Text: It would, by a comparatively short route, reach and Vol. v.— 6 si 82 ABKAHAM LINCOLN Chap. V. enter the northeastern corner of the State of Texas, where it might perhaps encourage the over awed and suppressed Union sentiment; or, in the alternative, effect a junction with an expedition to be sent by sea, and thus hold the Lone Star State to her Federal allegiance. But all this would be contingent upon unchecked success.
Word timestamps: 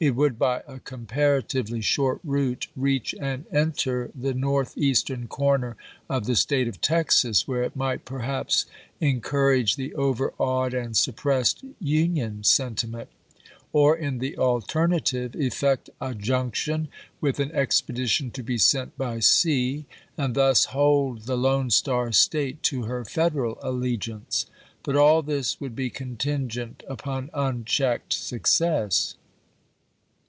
It 0.00 0.16
would, 0.16 0.36
by 0.36 0.64
a 0.66 0.80
comparatively 0.80 1.80
short 1.80 2.18
route, 2.24 2.66
reach 2.74 3.14
and 3.20 3.48
Vol. 3.52 3.66
v.— 3.66 3.70
6 3.72 3.84
si 3.84 3.90
82 3.90 3.90
ABKAHAM 3.90 4.02
LINCOLN 4.02 4.08
Chap. 4.10 4.16
V. 4.24 4.26
enter 4.26 4.28
the 4.28 4.40
northeastern 4.40 5.28
corner 5.28 5.76
of 6.10 6.26
the 6.26 6.34
State 6.34 6.66
of 6.66 6.80
Texas, 6.80 7.46
where 7.46 7.62
it 7.62 7.76
might 7.76 8.04
perhaps 8.04 8.66
encourage 9.00 9.76
the 9.76 9.94
over 9.94 10.34
awed 10.38 10.74
and 10.74 10.96
suppressed 10.96 11.64
Union 11.78 12.42
sentiment; 12.42 13.10
or, 13.72 13.96
in 13.96 14.18
the 14.18 14.36
alternative, 14.38 15.36
effect 15.36 15.88
a 16.00 16.16
junction 16.16 16.88
with 17.20 17.38
an 17.38 17.52
expedition 17.52 18.32
to 18.32 18.42
be 18.42 18.58
sent 18.58 18.98
by 18.98 19.20
sea, 19.20 19.84
and 20.18 20.34
thus 20.34 20.64
hold 20.64 21.26
the 21.26 21.36
Lone 21.38 21.70
Star 21.70 22.10
State 22.10 22.64
to 22.64 22.84
her 22.86 23.04
Federal 23.04 23.56
allegiance. 23.62 24.46
But 24.82 24.96
all 24.96 25.22
this 25.22 25.60
would 25.60 25.76
be 25.76 25.90
contingent 25.90 26.82
upon 26.88 27.30
unchecked 27.32 28.12
success. 28.14 29.14